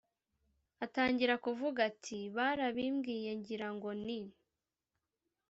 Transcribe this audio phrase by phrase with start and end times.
[0.85, 4.19] atangira kuvuga ati”barababwiye ngira ngo ni